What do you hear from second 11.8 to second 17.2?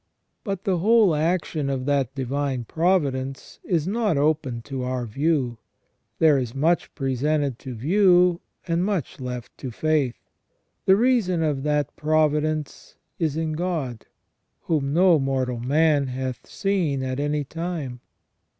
providence is in God, whom no mortal man hath seen at